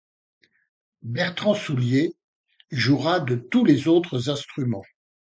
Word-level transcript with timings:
Bertrand 1.03 1.53
Soulier 1.53 2.15
jouera 2.71 3.19
de 3.19 3.35
tous 3.35 3.65
les 3.65 3.87
autres 3.87 4.31
instruments. 4.31 4.81